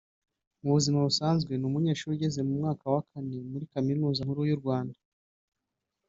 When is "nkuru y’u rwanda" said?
4.25-4.97